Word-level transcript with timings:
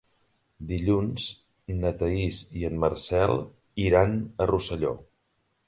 Dilluns 0.69 1.25
na 1.83 1.91
Thaís 1.99 2.41
i 2.63 2.67
en 2.71 2.81
Marcel 2.87 3.37
iran 3.87 4.19
a 4.47 4.51
Rosselló. 4.55 4.99